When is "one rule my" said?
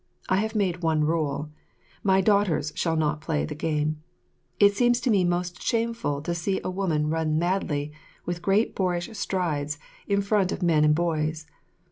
0.81-2.21